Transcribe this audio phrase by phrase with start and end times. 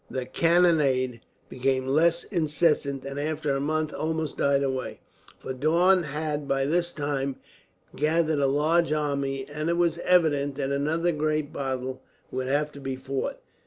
[0.09, 4.99] The cannonade became less incessant, and after a month almost died away;
[5.37, 7.35] for Daun had by this time
[7.95, 12.01] gathered a large army, and it was evident that another great battle
[12.31, 13.37] would have to be fought.